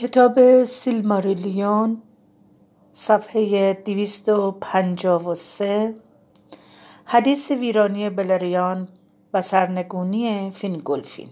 کتاب 0.00 0.64
سیلماریلیون 0.64 2.02
صفحه 2.92 3.72
253 3.84 5.94
حدیث 7.04 7.50
ویرانی 7.50 8.10
بلریان 8.10 8.88
و 9.34 9.42
سرنگونی 9.42 10.50
فینگولفین 10.50 11.28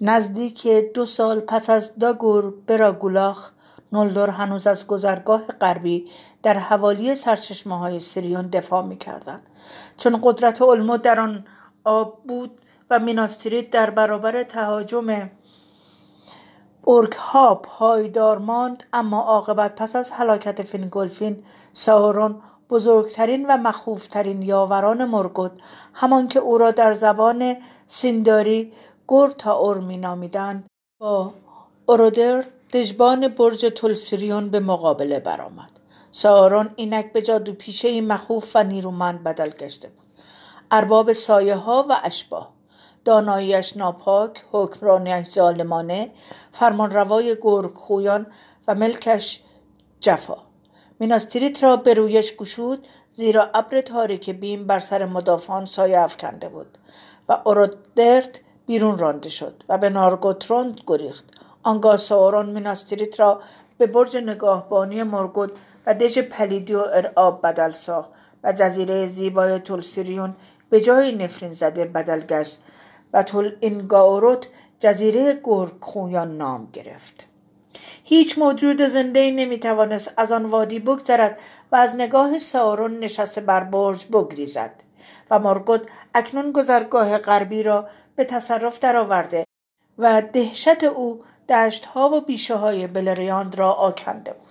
نزدیک 0.00 0.66
دو 0.94 1.06
سال 1.06 1.40
پس 1.40 1.70
از 1.70 1.98
داگور 1.98 2.54
براگولاخ 2.66 3.50
نولدور 3.92 4.30
هنوز 4.30 4.66
از 4.66 4.86
گذرگاه 4.86 5.46
غربی 5.46 6.04
در 6.42 6.58
حوالی 6.58 7.14
سرچشمه 7.14 7.78
های 7.78 8.00
سریون 8.00 8.46
دفاع 8.46 8.86
می 8.86 8.96
کردن. 8.96 9.40
چون 9.96 10.20
قدرت 10.22 10.62
علمو 10.62 10.96
در 10.96 11.20
آن 11.20 11.44
آب 11.84 12.22
بود 12.28 12.60
و 12.90 12.98
میناس 12.98 13.30
تیریت 13.30 13.70
در 13.70 13.90
برابر 13.90 14.42
تهاجم 14.42 15.30
ها 17.18 17.54
پایدار 17.54 18.38
ماند 18.38 18.84
اما 18.92 19.20
عاقبت 19.20 19.74
پس 19.74 19.96
از 19.96 20.10
هلاکت 20.10 20.62
فینگولفین 20.62 21.42
ساورون 21.72 22.40
بزرگترین 22.70 23.46
و 23.46 23.56
مخوفترین 23.56 24.42
یاوران 24.42 25.04
مورگوت 25.04 25.52
همان 25.94 26.28
که 26.28 26.38
او 26.38 26.58
را 26.58 26.70
در 26.70 26.94
زبان 26.94 27.56
سینداری 27.86 28.72
گورتائور 29.06 29.80
می 29.80 29.96
نامیدند 29.96 30.66
با 30.98 31.32
اورودرت 31.86 32.44
دژبان 32.72 33.28
برج 33.28 33.66
تول 33.76 34.01
سیریون 34.01 34.50
به 34.50 34.60
مقابله 34.60 35.20
برآمد. 35.20 35.70
ساورون 36.10 36.70
اینک 36.76 37.12
به 37.12 37.22
جادو 37.22 37.52
پیشه 37.52 38.00
مخوف 38.00 38.56
و 38.56 38.64
نیرومند 38.64 39.22
بدل 39.22 39.50
گشته 39.50 39.88
بود. 39.88 40.04
ارباب 40.70 41.12
سایه 41.12 41.56
ها 41.56 41.86
و 41.88 41.96
اشباه 42.02 42.53
داناییش 43.04 43.76
ناپاک 43.76 44.44
حکمرانیش 44.52 45.28
ظالمانه 45.28 46.10
فرمانروای 46.52 47.36
گرگخویان 47.42 48.26
و 48.68 48.74
ملکش 48.74 49.40
جفا. 50.00 50.36
میناستریت 51.00 51.62
را 51.62 51.76
به 51.76 51.94
رویش 51.94 52.36
گشود 52.36 52.88
زیرا 53.10 53.50
ابر 53.54 53.80
تاریک 53.80 54.30
بیم 54.30 54.66
بر 54.66 54.78
سر 54.78 55.04
مدافعان 55.04 55.66
سایه 55.66 56.00
افکنده 56.00 56.48
بود 56.48 56.78
و 57.28 57.40
اورودرت 57.44 58.40
بیرون 58.66 58.98
رانده 58.98 59.28
شد 59.28 59.62
و 59.68 59.78
به 59.78 59.90
نارگوتروند 59.90 60.80
گریخت. 60.86 61.24
آنگاه 61.62 61.96
ساورون 61.96 62.46
میناستریت 62.46 63.20
را 63.20 63.40
به 63.78 63.86
برج 63.86 64.16
نگاهبانی 64.16 65.02
مرگود 65.02 65.52
و 65.86 65.94
دژ 65.94 66.18
پلیدی 66.18 66.74
و 66.74 66.84
ارعاب 66.94 67.42
بدل 67.42 67.70
ساخت 67.70 68.10
و 68.44 68.52
جزیره 68.52 69.06
زیبای 69.06 69.58
تولسیریون 69.58 70.34
به 70.70 70.80
جای 70.80 71.12
نفرین 71.12 71.52
زده 71.52 71.84
بدل 71.84 72.20
گشت 72.20 72.60
و 73.14 73.22
تول 73.22 73.56
اینگاوروت 73.60 74.46
جزیره 74.78 75.40
گرگخویان 75.44 76.36
نام 76.36 76.68
گرفت. 76.72 77.26
هیچ 78.04 78.38
موجود 78.38 78.82
زنده 78.82 79.20
ای 79.20 79.30
نمی‌توانست 79.30 80.14
از 80.16 80.32
آن 80.32 80.44
وادی 80.44 80.78
بگذرد 80.78 81.38
و 81.72 81.76
از 81.76 81.94
نگاه 81.94 82.38
سارون 82.38 82.98
نشسته 82.98 83.40
بر 83.40 83.64
برج 83.64 84.06
بگریزد 84.06 84.82
و 85.30 85.38
مارگوت 85.38 85.86
اکنون 86.14 86.52
گذرگاه 86.52 87.18
غربی 87.18 87.62
را 87.62 87.88
به 88.16 88.24
تصرف 88.24 88.78
درآورده 88.78 89.44
و 89.98 90.22
دهشت 90.32 90.84
او 90.84 91.22
دشتها 91.48 92.10
و 92.10 92.20
بیشه 92.20 92.54
های 92.54 92.86
بلریاند 92.86 93.58
را 93.58 93.72
آکنده 93.72 94.32
بود. 94.32 94.43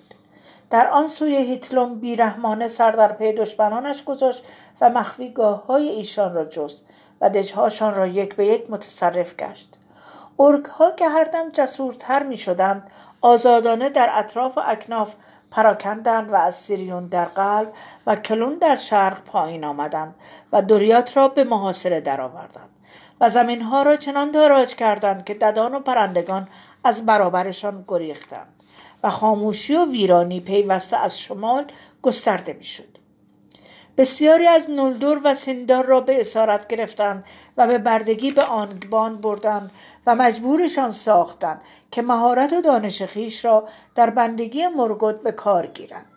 در 0.74 0.88
آن 0.88 1.08
سوی 1.08 1.36
هیتلوم 1.36 2.00
بیرحمانه 2.00 2.68
سر 2.68 2.92
در 2.92 3.12
پی 3.12 3.34
دشمنانش 3.34 4.04
گذاشت 4.04 4.44
و 4.82 4.90
مخفیگاه 4.90 5.66
های 5.66 5.90
ایشان 5.90 6.34
را 6.34 6.46
جست 6.46 6.86
و 7.22 7.30
دژهاشان 7.30 7.96
را 7.96 8.08
یک 8.08 8.36
به 8.36 8.46
یک 8.46 8.72
متصرف 8.72 9.36
گشت. 9.36 9.78
ارک 10.40 10.66
ها 10.66 10.92
که 10.92 11.10
هر 11.10 11.24
دم 11.24 11.50
جسورتر 11.50 12.24
می 12.24 12.38
شدند 12.38 12.92
آزادانه 13.22 13.90
در 13.90 14.10
اطراف 14.12 14.58
و 14.58 14.62
اکناف 14.66 15.14
پراکندند 15.52 16.32
و 16.32 16.36
از 16.36 16.56
سیریون 16.56 17.08
در 17.08 17.26
قلب 17.26 17.74
و 18.08 18.16
کلون 18.16 18.58
در 18.58 18.76
شرق 18.76 19.24
پایین 19.24 19.64
آمدند 19.64 20.16
و 20.52 20.62
دوریات 20.62 21.18
را 21.18 21.28
به 21.28 21.44
محاصره 21.44 22.02
درآوردند 22.02 22.70
و 23.22 23.30
زمین 23.30 23.62
ها 23.62 23.84
را 23.84 23.96
چنان 23.96 24.32
داراج 24.32 24.76
کردند 24.76 25.24
که 25.24 25.34
ددان 25.34 25.76
و 25.76 25.80
پرندگان 25.80 26.48
از 26.84 27.06
برابرشان 27.06 27.86
گریختند. 27.88 28.63
و 29.04 29.10
خاموشی 29.10 29.76
و 29.76 29.86
ویرانی 29.86 30.40
پیوسته 30.40 30.98
از 30.98 31.20
شمال 31.20 31.66
گسترده 32.02 32.54
می‌شد. 32.54 32.98
بسیاری 33.98 34.48
از 34.48 34.70
نولدور 34.70 35.22
و 35.24 35.34
سندار 35.34 35.86
را 35.86 36.02
به 36.02 36.22
اسارت 36.22 36.68
گرفتند 36.68 37.26
و 37.58 37.68
به 37.68 37.78
بردگی 37.78 38.32
به 38.32 38.44
آنگبان 38.44 39.18
بردند 39.18 39.72
و 40.06 40.16
مجبورشان 40.16 40.92
ساختند 40.92 41.62
که 41.92 42.02
مهارت 42.02 42.54
و 42.54 42.62
دانش 42.62 43.02
خیش 43.02 43.46
را 43.46 43.68
در 43.96 44.10
بندگی 44.10 44.68
مرگوت 44.68 45.24
به 45.24 45.32
کار 45.32 45.68
گیرند. 45.68 46.13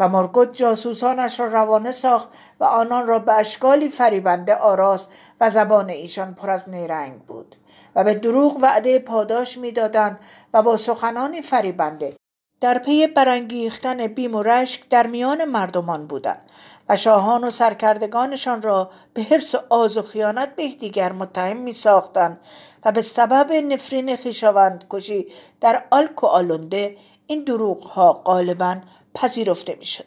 و 0.00 0.08
مرگوت 0.08 0.52
جاسوسانش 0.52 1.40
را 1.40 1.46
روانه 1.46 1.92
ساخت 1.92 2.28
و 2.60 2.64
آنان 2.64 3.06
را 3.06 3.18
به 3.18 3.32
اشکالی 3.32 3.88
فریبنده 3.88 4.54
آراست 4.54 5.12
و 5.40 5.50
زبان 5.50 5.90
ایشان 5.90 6.34
پر 6.34 6.50
از 6.50 6.68
نیرنگ 6.68 7.22
بود 7.22 7.56
و 7.96 8.04
به 8.04 8.14
دروغ 8.14 8.58
وعده 8.62 8.98
پاداش 8.98 9.58
می‌دادند 9.58 10.18
و 10.54 10.62
با 10.62 10.76
سخنانی 10.76 11.42
فریبنده 11.42 12.16
در 12.60 12.78
پی 12.78 13.06
برانگیختن 13.06 14.06
بیم 14.06 14.34
و 14.34 14.42
رشک 14.42 14.88
در 14.88 15.06
میان 15.06 15.44
مردمان 15.44 16.06
بودند 16.06 16.50
و 16.88 16.96
شاهان 16.96 17.44
و 17.44 17.50
سرکردگانشان 17.50 18.62
را 18.62 18.90
به 19.14 19.22
حرس 19.22 19.54
و 19.54 19.58
آز 19.70 19.96
و 19.96 20.02
خیانت 20.02 20.56
به 20.56 20.64
یکدیگر 20.64 21.12
متهم 21.12 21.56
می 21.56 21.72
ساختند 21.72 22.40
و 22.84 22.92
به 22.92 23.00
سبب 23.00 23.52
نفرین 23.52 24.16
خویشاوند 24.16 24.84
کشی 24.90 25.26
در 25.60 25.84
آلک 25.90 26.22
و 26.22 26.26
آلونده 26.26 26.96
این 27.30 27.44
دروغ 27.44 27.82
ها 27.82 28.12
غالبا 28.12 28.76
پذیرفته 29.14 29.76
می 29.78 29.86
شد. 29.86 30.04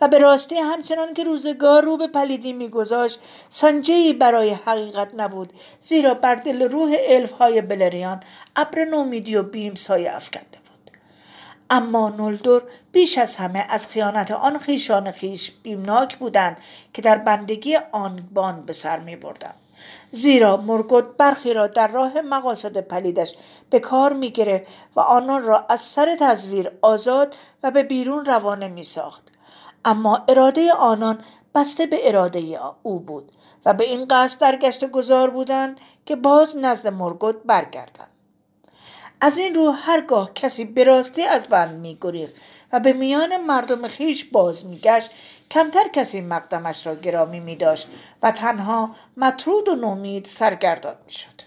و 0.00 0.08
به 0.08 0.18
راستی 0.18 0.54
همچنان 0.54 1.14
که 1.14 1.24
روزگار 1.24 1.82
رو 1.82 1.96
به 1.96 2.06
پلیدی 2.06 2.52
میگذاشت 2.52 3.18
سنجهای 3.48 4.12
برای 4.12 4.50
حقیقت 4.50 5.08
نبود 5.16 5.52
زیرا 5.80 6.14
بر 6.14 6.34
دل 6.34 6.62
روح 6.62 6.96
الف 7.08 7.32
های 7.32 7.60
بلریان 7.60 8.22
ابر 8.56 8.84
نومیدی 8.84 9.36
و 9.36 9.42
بیم 9.42 9.74
سایه 9.74 10.16
افکنده 10.16 10.58
اما 11.70 12.08
نولدور 12.08 12.62
بیش 12.92 13.18
از 13.18 13.36
همه 13.36 13.66
از 13.68 13.86
خیانت 13.86 14.30
آن 14.30 14.58
خیشان 14.58 15.10
خیش 15.10 15.50
بیمناک 15.50 16.18
بودند 16.18 16.56
که 16.92 17.02
در 17.02 17.18
بندگی 17.18 17.76
آنگبان 17.92 18.66
به 18.66 18.72
سر 18.72 18.98
می 18.98 19.16
بردن. 19.16 19.54
زیرا 20.14 20.56
مرگوت 20.56 21.04
برخی 21.18 21.54
را 21.54 21.66
در 21.66 21.88
راه 21.88 22.20
مقاصد 22.20 22.76
پلیدش 22.80 23.34
به 23.70 23.80
کار 23.80 24.12
می 24.12 24.30
گرفت 24.30 24.66
و 24.96 25.00
آنان 25.00 25.42
را 25.42 25.66
از 25.68 25.80
سر 25.80 26.16
تزویر 26.20 26.70
آزاد 26.82 27.34
و 27.62 27.70
به 27.70 27.82
بیرون 27.82 28.24
روانه 28.24 28.68
می 28.68 28.84
ساخت. 28.84 29.22
اما 29.84 30.24
اراده 30.28 30.72
آنان 30.72 31.18
بسته 31.54 31.86
به 31.86 32.08
اراده 32.08 32.60
او 32.82 33.00
بود 33.00 33.32
و 33.66 33.74
به 33.74 33.84
این 33.84 34.06
قصد 34.10 34.40
در 34.40 34.56
گشت 34.56 34.84
گذار 34.90 35.30
بودند 35.30 35.80
که 36.06 36.16
باز 36.16 36.56
نزد 36.56 36.86
مرگوت 36.86 37.36
برگردند. 37.44 38.13
از 39.24 39.38
این 39.38 39.54
رو 39.54 39.70
هرگاه 39.70 40.34
کسی 40.34 40.64
به 40.64 40.84
راستی 40.84 41.22
از 41.22 41.46
بند 41.46 41.80
میگریخت 41.80 42.34
و 42.72 42.80
به 42.80 42.92
میان 42.92 43.36
مردم 43.36 43.88
خیش 43.88 44.24
باز 44.24 44.66
میگشت 44.66 45.10
کمتر 45.50 45.88
کسی 45.88 46.20
مقدمش 46.20 46.86
را 46.86 46.94
گرامی 46.94 47.40
می 47.40 47.56
داشت 47.56 47.88
و 48.22 48.30
تنها 48.30 48.90
مطرود 49.16 49.68
و 49.68 49.74
نومید 49.74 50.26
سرگردان 50.26 50.94
می 51.06 51.12
شد. 51.12 51.42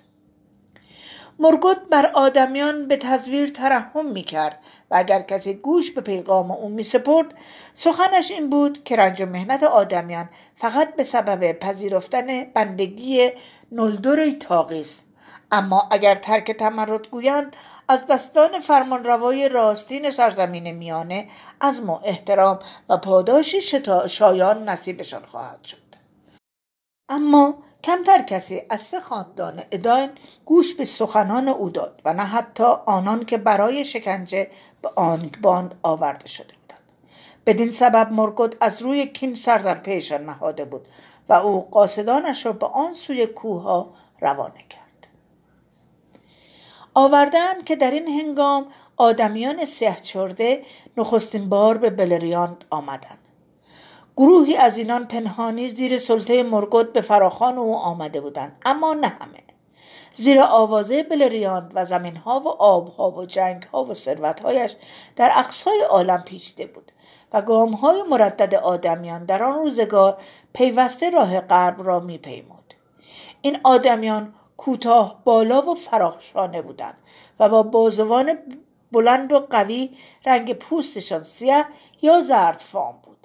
مرگوت 1.40 1.78
بر 1.92 2.06
آدمیان 2.06 2.88
به 2.88 2.98
تزویر 2.98 3.50
ترحم 3.50 4.06
می 4.06 4.24
کرد 4.24 4.59
و 4.92 4.96
اگر 4.96 5.22
کسی 5.22 5.54
گوش 5.54 5.92
به 5.92 6.02
پیغام 6.02 6.52
او 6.52 6.70
می 6.70 6.84
سپرد 6.84 7.34
سخنش 7.74 8.32
این 8.32 8.50
بود 8.50 8.84
که 8.84 8.96
رنج 8.96 9.22
و 9.22 9.26
مهنت 9.26 9.64
آدمیان 9.64 10.30
فقط 10.56 10.96
به 10.96 11.04
سبب 11.04 11.52
پذیرفتن 11.52 12.44
بندگی 12.44 13.32
نلدوری 13.72 14.34
تاقیست 14.34 15.06
اما 15.52 15.88
اگر 15.91 16.16
ترک 16.16 16.52
تمرد 16.52 17.08
گویند 17.08 17.56
از 17.88 18.05
دستان 18.05 18.59
فرمانروای 18.59 19.49
راستین 19.49 20.09
سرزمین 20.09 20.72
میانه 20.72 21.28
از 21.59 21.84
ما 21.84 21.99
احترام 21.99 22.59
و 22.90 22.97
پاداشی 22.97 23.61
شایان 24.08 24.70
نصیبشان 24.70 25.26
خواهد 25.26 25.64
شد. 25.64 25.78
اما 27.09 27.55
کمتر 27.84 28.22
کسی 28.22 28.61
از 28.70 28.82
سه 28.82 28.99
خاندان 28.99 29.64
اداین 29.72 30.09
گوش 30.46 30.73
به 30.73 30.85
سخنان 30.85 31.47
او 31.47 31.70
داد 31.70 32.02
و 32.05 32.14
نه 32.14 32.23
حتی 32.23 32.64
آنان 32.85 33.26
که 33.26 33.38
برای 33.38 33.85
شکنجه 33.85 34.49
به 34.82 34.90
آنگباند 34.96 35.79
آورده 35.84 36.28
شده 36.28 36.53
بودند. 36.61 36.91
بدین 37.46 37.72
سبب 37.72 38.11
مرگوت 38.11 38.55
از 38.61 38.82
روی 38.82 39.08
کین 39.08 39.35
سر 39.35 39.58
در 39.58 39.76
پیشان 39.76 40.26
نهاده 40.26 40.66
بود 40.66 40.88
و 41.29 41.34
او 41.34 41.70
قاصدانش 41.72 42.46
را 42.46 42.53
به 42.53 42.66
آن 42.66 42.94
سوی 42.94 43.26
کوه 43.26 43.94
روانه 44.22 44.64
کرد. 44.70 44.86
آوردن 46.97 47.61
که 47.66 47.76
در 47.76 47.91
این 47.91 48.08
هنگام 48.08 48.66
آدمیان 48.97 49.66
سیه 49.66 49.97
چرده 50.03 50.61
نخستین 50.97 51.49
بار 51.49 51.78
به 51.78 51.90
بلریاند 51.90 52.66
آمدند 52.70 53.28
گروهی 54.16 54.58
از 54.58 54.78
اینان 54.78 55.08
پنهانی 55.08 55.70
زیر 55.70 55.97
سلطه 55.97 56.44
مرگوت 56.44 56.94
به 56.94 57.02
فراخان 57.02 57.58
او 57.58 57.76
آمده 57.76 58.22
بودند 58.22 58.58
اما 58.66 58.94
نه 58.94 59.08
همه. 59.08 59.44
زیرا 60.16 60.46
آوازه 60.46 61.03
بلریاند 61.03 61.72
و 61.76 61.85
زمینها 61.85 62.40
و 62.40 62.47
آبها 62.47 63.11
و 63.11 63.26
جنگها 63.26 63.85
و 63.85 63.94
ثروتهایش 63.94 64.76
در 65.16 65.32
اقصای 65.35 65.82
عالم 65.90 66.22
پیچیده 66.22 66.67
بود 66.67 66.91
و 67.34 67.41
گامهای 67.41 68.03
مردد 68.03 68.55
آدمیان 68.55 69.26
در 69.26 69.44
آن 69.44 69.55
روزگار 69.55 70.17
پیوسته 70.53 71.09
راه 71.09 71.41
غرب 71.41 71.88
را 71.88 71.99
میپیمود. 71.99 72.73
این 73.41 73.59
آدمیان 73.64 74.34
کوتاه 74.58 75.22
بالا 75.24 75.62
و 75.62 75.76
فراخشانه 75.76 76.62
بودند 76.62 76.98
و 77.40 77.50
با 77.50 77.64
بازوان 77.64 78.38
بلند 78.92 79.34
و 79.34 79.40
قوی 79.40 79.90
رنگ 80.26 80.54
پوستشان 80.54 81.24
سیاه 81.24 81.66
یا 82.02 82.22
زرد 82.22 82.58
فام 82.58 83.00
بود 83.04 83.18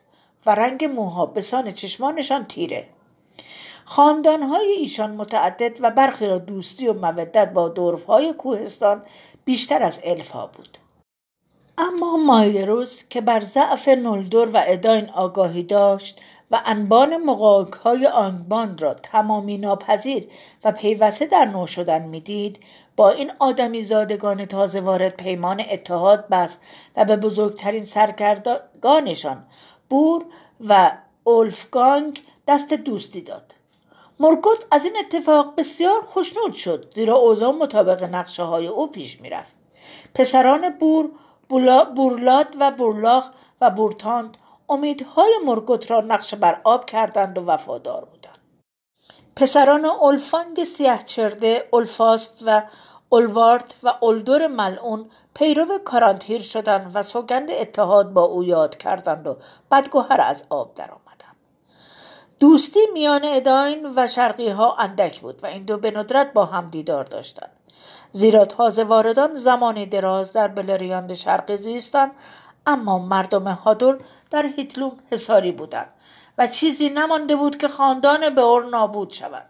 و 0.46 0.54
رنگ 0.54 0.84
موها 0.84 1.26
به 1.26 1.40
سان 1.40 1.72
چشمانشان 1.72 2.44
تیره. 2.44 2.88
خاندانهای 3.84 4.70
ایشان 4.70 5.10
متعدد 5.10 5.76
و 5.80 5.90
برخی 5.90 6.26
را 6.26 6.38
دوستی 6.38 6.88
و 6.88 6.92
مودت 6.92 7.52
با 7.52 7.68
دورفهای 7.68 8.32
کوهستان 8.32 9.02
بیشتر 9.44 9.82
از 9.82 10.00
الفها 10.04 10.46
بود. 10.46 10.78
اما 11.82 12.16
مایلروس 12.16 13.02
که 13.10 13.20
بر 13.20 13.40
ضعف 13.40 13.88
نلدور 13.88 14.48
و 14.48 14.62
اداین 14.66 15.10
آگاهی 15.10 15.62
داشت 15.62 16.20
و 16.50 16.60
انبان 16.64 17.16
مقاک 17.16 17.72
های 17.72 18.06
آنبان 18.06 18.78
را 18.78 18.94
تمامی 18.94 19.58
ناپذیر 19.58 20.28
و 20.64 20.72
پیوسته 20.72 21.26
در 21.26 21.44
نو 21.44 21.66
شدن 21.66 22.02
می‌دید 22.02 22.58
با 22.96 23.10
این 23.10 23.32
آدمی 23.38 23.82
زادگان 23.82 24.44
تازه 24.44 24.80
وارد 24.80 25.16
پیمان 25.16 25.62
اتحاد 25.70 26.28
بست 26.28 26.60
و 26.96 27.04
به 27.04 27.16
بزرگترین 27.16 27.84
سرکردگانشان 27.84 29.44
بور 29.88 30.24
و 30.68 30.92
اولفگانگ 31.24 32.22
دست 32.48 32.72
دوستی 32.72 33.20
داد. 33.20 33.54
مرگوت 34.20 34.66
از 34.70 34.84
این 34.84 34.96
اتفاق 34.96 35.54
بسیار 35.56 36.00
خوشنود 36.02 36.54
شد 36.54 36.92
زیرا 36.94 37.16
اوضاع 37.16 37.52
مطابق 37.52 38.02
نقشه 38.02 38.42
های 38.42 38.66
او 38.66 38.86
پیش 38.86 39.20
می‌رفت. 39.20 39.52
پسران 40.14 40.68
بور 40.68 41.10
بورلاد 41.94 42.56
و 42.60 42.70
بورلاخ 42.70 43.30
و 43.60 43.70
بورتاند 43.70 44.36
امیدهای 44.68 45.38
مرگوت 45.46 45.90
را 45.90 46.00
نقشه 46.00 46.36
بر 46.36 46.60
آب 46.64 46.84
کردند 46.84 47.38
و 47.38 47.44
وفادار 47.44 48.04
بودند. 48.04 48.38
پسران 49.36 49.84
اولفانگ 49.84 50.64
سیاه 50.64 51.02
چرده 51.02 51.68
اولفاست 51.70 52.42
و 52.46 52.62
اولوارد 53.08 53.74
و 53.82 53.94
اولدور 54.00 54.46
ملعون 54.46 55.10
پیرو 55.34 55.78
کارانتیر 55.84 56.42
شدند 56.42 56.90
و 56.94 57.02
سوگند 57.02 57.50
اتحاد 57.50 58.12
با 58.12 58.22
او 58.22 58.44
یاد 58.44 58.76
کردند 58.76 59.26
و 59.26 59.36
بدگوهر 59.70 60.20
از 60.20 60.44
آب 60.50 60.74
درآمدند. 60.74 61.36
دوستی 62.40 62.80
میان 62.92 63.20
اداین 63.24 63.92
و 63.96 64.08
شرقی 64.08 64.48
ها 64.48 64.76
اندک 64.76 65.20
بود 65.20 65.44
و 65.44 65.46
این 65.46 65.64
دو 65.64 65.78
به 65.78 65.90
ندرت 65.90 66.32
با 66.32 66.44
هم 66.44 66.70
دیدار 66.70 67.04
داشتند. 67.04 67.61
زیرا 68.12 68.44
تازه 68.44 68.84
واردان 68.84 69.38
زمانی 69.38 69.86
دراز 69.86 70.32
در 70.32 70.48
بلریاند 70.48 71.14
شرقی 71.14 71.56
زیستند 71.56 72.10
اما 72.66 72.98
مردم 72.98 73.48
هادور 73.48 73.98
در 74.30 74.46
هیتلوم 74.46 74.92
حساری 75.10 75.52
بودند 75.52 75.88
و 76.38 76.46
چیزی 76.46 76.90
نمانده 76.90 77.36
بود 77.36 77.56
که 77.56 77.68
خاندان 77.68 78.38
اور 78.38 78.64
نابود 78.64 79.10
شود 79.10 79.46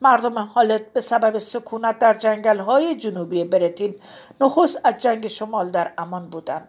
مردم 0.00 0.38
حالت 0.38 0.92
به 0.92 1.00
سبب 1.00 1.38
سکونت 1.38 1.98
در 1.98 2.14
جنگل 2.14 2.58
های 2.58 2.96
جنوبی 2.96 3.44
برتین 3.44 3.94
نخست 4.40 4.80
از 4.84 5.02
جنگ 5.02 5.26
شمال 5.26 5.70
در 5.70 5.92
امان 5.98 6.30
بودند. 6.30 6.68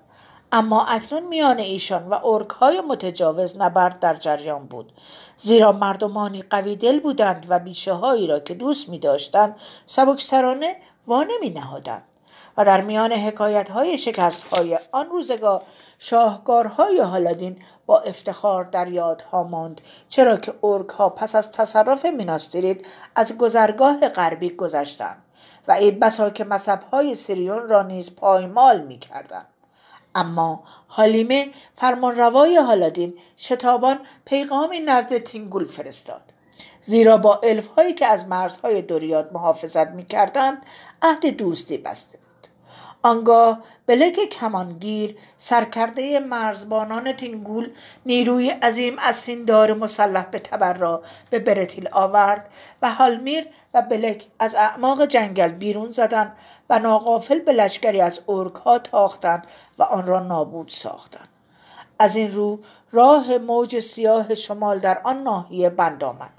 اما 0.52 0.86
اکنون 0.86 1.28
میان 1.28 1.60
ایشان 1.60 2.10
و 2.10 2.20
ارک 2.24 2.50
های 2.50 2.82
متجاوز 2.82 3.58
نبرد 3.58 4.00
در 4.00 4.14
جریان 4.14 4.66
بود 4.66 4.92
زیرا 5.38 5.72
مردمانی 5.72 6.42
قوی 6.42 6.76
دل 6.76 7.00
بودند 7.00 7.46
و 7.50 7.60
بیشه 7.60 7.94
هایی 7.94 8.28
را 8.28 8.40
که 8.40 8.54
دوست 8.54 8.90
می 8.90 9.00
داشتند 9.00 9.56
سبکسرانه 9.86 10.76
وانه 11.08 11.34
می 11.42 11.50
نهادند 11.50 12.04
و 12.58 12.66
در 12.66 12.82
میان 12.82 13.14
حکایت 13.14 13.70
های 13.70 13.98
شکست 13.98 14.44
های 14.44 14.80
آن 14.92 15.10
روزگار 15.10 15.62
شاهکارهای 16.00 17.00
هالادین 17.00 17.60
با 17.86 18.00
افتخار 18.00 18.64
در 18.64 18.88
یادها 18.88 19.44
ماند 19.44 19.82
چرا 20.10 20.38
که 20.38 20.54
ارک 20.64 20.90
ها 20.90 21.10
پس 21.10 21.36
از 21.36 21.52
تصرف 21.52 22.06
میناسترید 22.06 22.86
از 23.16 23.38
گذرگاه 23.38 24.10
غربی 24.10 24.50
گذشتند 24.50 25.24
و 25.68 25.72
این 25.72 26.00
بسا 26.00 26.30
که 26.30 26.44
مذهب 26.44 26.84
های 26.92 27.16
سیریون 27.16 27.70
را 27.70 27.84
نیز 27.84 28.16
پایمال 28.16 28.82
می 28.82 29.00
کردند. 29.00 29.46
اما 30.18 30.64
حالیمه 30.88 31.50
فرمانروای 31.78 32.56
هالادین 32.56 33.14
شتابان 33.38 34.00
پیغامی 34.26 34.80
نزد 34.80 35.18
تینگول 35.18 35.66
فرستاد. 35.66 36.22
زیرا 36.82 37.18
با 37.18 37.36
الف 37.44 37.68
هایی 37.68 37.94
که 37.94 38.06
از 38.06 38.28
مرزهای 38.28 38.82
دوریاد 38.82 39.34
محافظت 39.34 39.88
می‌کردند 39.88 40.66
عهد 41.02 41.26
دوستی 41.26 41.78
بسته. 41.78 42.20
آنگاه 43.04 43.60
بلک 43.86 44.14
کمانگیر 44.14 45.18
سرکرده 45.38 46.20
مرزبانان 46.20 47.14
تینگول 47.14 47.70
نیروی 48.06 48.50
عظیم 48.50 48.96
از 49.00 49.16
سیندار 49.16 49.74
مسلح 49.74 50.26
به 50.26 50.40
تبر 50.40 50.74
را 50.74 51.02
به 51.30 51.40
برتیل 51.40 51.90
آورد 51.92 52.54
و 52.82 52.92
هالمیر 52.92 53.48
و 53.74 53.82
بلک 53.82 54.28
از 54.40 54.56
اعماق 54.56 55.06
جنگل 55.06 55.52
بیرون 55.52 55.92
زدند 55.92 56.38
و 56.70 56.80
ناقافل 56.80 57.40
به 57.40 57.52
لشکری 57.52 58.02
از 58.02 58.20
ارک 58.28 58.56
ها 58.56 58.80
تاختند 58.80 59.48
و 59.80 59.84
آن 59.84 60.06
را 60.06 60.20
نابود 60.20 60.70
ساختند. 60.70 61.28
از 62.00 62.16
این 62.16 62.32
رو 62.32 62.60
راه 62.92 63.38
موج 63.38 63.80
سیاه 63.80 64.36
شمال 64.36 64.80
در 64.80 65.02
آن 65.04 65.24
ناحیه 65.24 65.70
بند 65.70 66.04
آمد. 66.04 66.34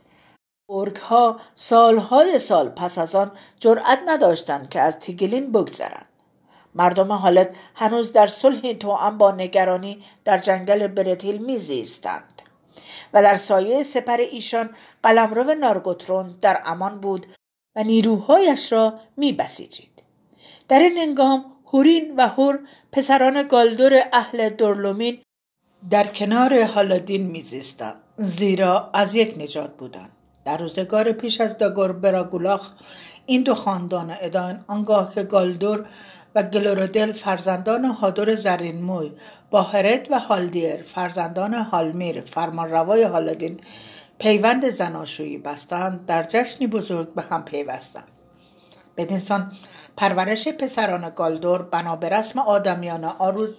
ارک 0.70 0.96
ها 0.96 1.40
سالهای 1.54 2.38
سال 2.38 2.68
پس 2.68 2.98
از 2.98 3.14
آن 3.14 3.32
جرأت 3.60 3.98
نداشتند 4.06 4.68
که 4.68 4.80
از 4.80 4.98
تیگلین 4.98 5.52
بگذرند. 5.52 6.07
مردم 6.78 7.12
حالت 7.12 7.50
هنوز 7.74 8.12
در 8.12 8.26
صلح 8.26 8.72
توأم 8.72 9.18
با 9.18 9.32
نگرانی 9.32 10.04
در 10.24 10.38
جنگل 10.38 10.86
برتیل 10.86 11.38
میزیستند. 11.38 12.42
و 13.14 13.22
در 13.22 13.36
سایه 13.36 13.82
سپر 13.82 14.16
ایشان 14.16 14.70
قلمرو 15.02 15.54
نارگوترون 15.54 16.38
در 16.40 16.60
امان 16.64 17.00
بود 17.00 17.26
و 17.76 17.84
نیروهایش 17.84 18.72
را 18.72 18.94
میبسیجید. 19.16 20.02
در 20.68 20.78
این 20.78 20.98
هنگام 20.98 21.44
هورین 21.72 22.16
و 22.16 22.28
هور 22.28 22.58
پسران 22.92 23.48
گالدور 23.48 24.02
اهل 24.12 24.48
دورلومین 24.48 25.22
در 25.90 26.06
کنار 26.06 26.54
هالادین 26.54 27.26
میزیستند 27.26 27.96
زیرا 28.16 28.90
از 28.94 29.14
یک 29.14 29.34
نجات 29.38 29.76
بودند. 29.76 30.10
در 30.44 30.56
روزگار 30.56 31.12
پیش 31.12 31.40
از 31.40 31.58
داگور 31.58 31.92
براگولاخ 31.92 32.70
این 33.26 33.42
دو 33.42 33.54
خاندان 33.54 34.14
ادان 34.20 34.64
آنگاه 34.68 35.14
که 35.14 35.22
گالدور 35.22 35.86
گلورودل 36.42 37.12
فرزندان 37.12 37.84
هادور 37.84 38.34
زرین 38.34 38.82
موی 38.82 39.12
با 39.50 39.62
هرد 39.62 40.08
و 40.10 40.18
هالدیر 40.18 40.82
فرزندان 40.82 41.54
هالمیر 41.54 42.20
فرمانروای 42.20 43.02
هالادین 43.02 43.60
پیوند 44.18 44.70
زناشویی 44.70 45.38
بستند 45.38 46.06
در 46.06 46.22
جشنی 46.22 46.66
بزرگ 46.66 47.14
به 47.14 47.22
هم 47.22 47.44
پیوستند. 47.44 48.08
بدینسان 48.96 49.52
پرورش 49.96 50.48
پسران 50.48 51.10
گالدور 51.10 51.62
بنا 51.62 51.96
به 51.96 52.08
رسم 52.08 52.38
آدمیان 52.38 53.04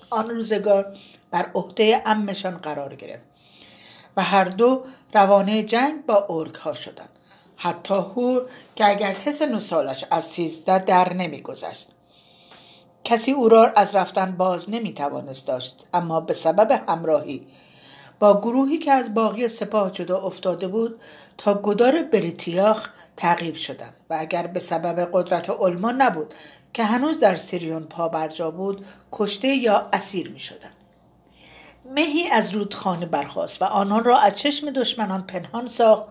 آن 0.10 0.30
روزگار 0.30 0.96
بر 1.32 1.52
عهده 1.56 2.02
امشان 2.06 2.58
قرار 2.58 2.96
گرفت 2.96 3.26
و 4.18 4.24
هر 4.24 4.44
دو 4.44 4.84
روانه 5.14 5.64
جنگ 5.64 6.06
با 6.06 6.26
ارک 6.30 6.56
ها 6.56 6.74
شدند. 6.74 7.10
حتی 7.56 7.94
هور 7.94 8.50
که 8.76 8.90
اگرچه 8.90 9.32
سن 9.32 9.60
سالش 9.60 10.06
از 10.12 10.24
سیزده 10.24 10.80
در 10.80 11.14
نمیگذشت. 11.14 11.90
کسی 13.04 13.32
او 13.32 13.50
را 13.50 13.72
از 13.76 13.96
رفتن 13.96 14.32
باز 14.32 14.70
نمی 14.70 14.94
توانست 14.94 15.48
داشت 15.48 15.86
اما 15.94 16.20
به 16.20 16.34
سبب 16.34 16.82
همراهی 16.88 17.48
با 18.20 18.42
گروهی 18.42 18.78
که 18.78 18.92
از 18.92 19.14
باقی 19.14 19.48
سپاه 19.48 19.92
جدا 19.92 20.18
افتاده 20.18 20.68
بود 20.68 21.02
تا 21.38 21.54
گدار 21.54 22.02
بریتیاخ 22.02 22.90
تعقیب 23.18 23.56
شدند 23.56 23.94
و 24.10 24.18
اگر 24.20 24.48
به 24.48 24.60
سبب 24.60 25.10
قدرت 25.14 25.50
علما 25.50 25.92
نبود 25.92 26.34
که 26.74 26.84
هنوز 26.84 27.20
در 27.20 27.36
سیریون 27.36 27.84
پا 27.84 28.10
برجا 28.10 28.52
بود 28.52 28.86
کشته 29.12 29.48
یا 29.48 29.90
اسیر 29.94 30.32
می 30.32 30.40
شدند. 30.40 30.74
مهی 31.96 32.28
از 32.28 32.52
رودخانه 32.52 33.06
برخاست 33.06 33.62
و 33.62 33.66
آنان 33.66 34.04
را 34.04 34.18
از 34.18 34.38
چشم 34.38 34.72
دشمنان 34.72 35.22
پنهان 35.28 35.68
ساخت 35.68 36.04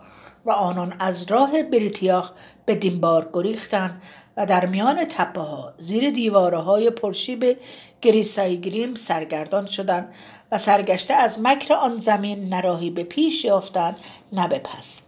و 0.45 0.51
آنان 0.51 0.95
از 0.99 1.31
راه 1.31 1.63
بریتیاخ 1.63 2.31
به 2.67 2.75
دینبار 2.75 3.31
گریختند 3.33 4.03
و 4.39 4.47
در 4.47 4.67
میان 4.67 5.05
تپه 5.05 5.41
ها 5.41 5.73
زیر 5.79 6.11
دیواره 6.11 6.59
های 6.59 6.91
پرشیب 6.91 7.59
گریسایگریم 8.03 8.95
سرگردان 8.95 9.67
شدند 9.67 10.15
و 10.53 10.59
سرگشته 10.59 11.15
از 11.15 11.41
مکر 11.41 11.75
آن 11.75 11.99
زمین 11.99 12.49
نراهی 12.49 12.91
به 12.91 13.03
پیش 13.03 13.45
یافتند 13.45 13.97
نه 14.33 14.49
به 14.49 14.59
پس. 14.59 15.01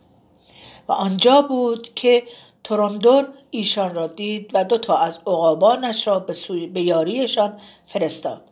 و 0.88 0.92
آنجا 0.92 1.42
بود 1.42 1.94
که 1.94 2.22
تورندور 2.64 3.28
ایشان 3.50 3.94
را 3.94 4.06
دید 4.06 4.50
و 4.54 4.64
دو 4.64 4.78
تا 4.78 4.96
از 4.96 5.18
عقابانش 5.18 6.06
را 6.06 6.18
به, 6.18 6.34
به 6.75 6.80
یاریشان 6.80 7.52
فرستاد 7.87 8.42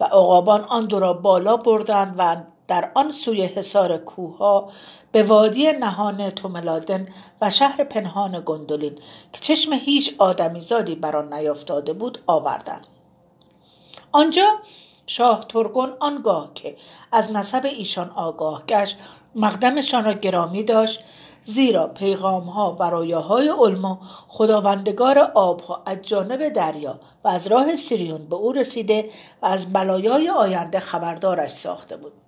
و 0.00 0.04
عقابان 0.04 0.60
آن 0.60 0.86
دو 0.86 1.00
را 1.00 1.12
بالا 1.12 1.56
بردند 1.56 2.14
و 2.18 2.36
در 2.72 2.90
آن 2.94 3.12
سوی 3.12 3.42
حصار 3.44 3.98
کوها 3.98 4.70
به 5.12 5.22
وادی 5.22 5.72
نهان 5.72 6.30
توملادن 6.30 7.08
و 7.40 7.50
شهر 7.50 7.84
پنهان 7.84 8.42
گندولین 8.46 8.94
که 9.32 9.40
چشم 9.40 9.72
هیچ 9.72 10.14
آدمیزادی 10.18 10.94
بر 10.94 11.16
آن 11.16 11.34
نیافتاده 11.34 11.92
بود 11.92 12.18
آوردند. 12.26 12.86
آنجا 14.12 14.46
شاه 15.06 15.44
ترگون 15.48 15.92
آنگاه 16.00 16.50
که 16.54 16.76
از 17.12 17.32
نسب 17.32 17.64
ایشان 17.64 18.10
آگاه 18.10 18.62
گشت 18.66 18.96
مقدمشان 19.34 20.04
را 20.04 20.12
گرامی 20.12 20.64
داشت 20.64 21.00
زیرا 21.44 21.86
پیغام 21.86 22.44
ها 22.44 22.76
و 22.80 22.84
های 23.20 23.48
علما 23.48 23.98
خداوندگار 24.28 25.18
آبها 25.18 25.82
از 25.86 26.02
جانب 26.02 26.48
دریا 26.48 27.00
و 27.24 27.28
از 27.28 27.46
راه 27.46 27.76
سیریون 27.76 28.26
به 28.26 28.36
او 28.36 28.52
رسیده 28.52 29.10
و 29.42 29.46
از 29.46 29.72
بلایای 29.72 30.28
آینده 30.28 30.80
خبردارش 30.80 31.50
ساخته 31.50 31.96
بود. 31.96 32.21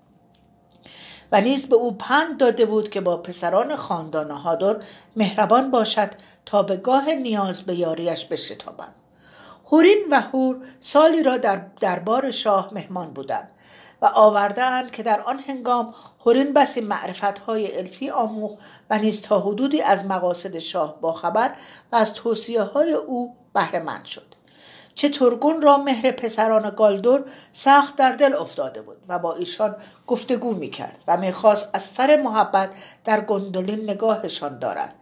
و 1.34 1.40
نیز 1.40 1.66
به 1.66 1.76
او 1.76 1.92
پند 1.92 2.36
داده 2.40 2.66
بود 2.66 2.88
که 2.88 3.00
با 3.00 3.16
پسران 3.16 3.76
خاندان 3.76 4.30
هادر 4.30 4.76
مهربان 5.16 5.70
باشد 5.70 6.10
تا 6.46 6.62
به 6.62 6.76
گاه 6.76 7.14
نیاز 7.14 7.62
به 7.62 7.74
یاریش 7.74 8.24
بشتابند 8.24 8.94
هورین 9.72 10.04
و 10.10 10.20
هور 10.20 10.56
سالی 10.80 11.22
را 11.22 11.36
در 11.36 11.66
دربار 11.80 12.30
شاه 12.30 12.74
مهمان 12.74 13.10
بودند 13.10 13.50
و 14.02 14.06
آوردهاند 14.06 14.90
که 14.90 15.02
در 15.02 15.20
آن 15.20 15.38
هنگام 15.38 15.94
هورین 16.26 16.52
بسی 16.52 16.80
معرفت 16.80 17.38
های 17.38 17.78
الفی 17.78 18.10
آموخ 18.10 18.60
و 18.90 18.98
نیز 18.98 19.20
تا 19.20 19.40
حدودی 19.40 19.82
از 19.82 20.06
مقاصد 20.06 20.58
شاه 20.58 21.00
باخبر 21.00 21.54
و 21.92 21.96
از 21.96 22.14
توصیه 22.14 22.62
های 22.62 22.92
او 22.92 23.36
بهره 23.54 24.04
شد. 24.04 24.34
چه 24.94 25.08
ترگون 25.08 25.62
را 25.62 25.76
مهر 25.76 26.10
پسران 26.10 26.70
گالدور 26.70 27.24
سخت 27.52 27.96
در 27.96 28.12
دل 28.12 28.34
افتاده 28.34 28.82
بود 28.82 28.96
و 29.08 29.18
با 29.18 29.34
ایشان 29.34 29.76
گفتگو 30.06 30.54
می 30.54 30.70
کرد 30.70 31.04
و 31.08 31.16
می‌خواست 31.16 31.70
از 31.72 31.82
سر 31.82 32.16
محبت 32.16 32.74
در 33.04 33.20
گندولین 33.20 33.90
نگاهشان 33.90 34.58
دارد. 34.58 34.94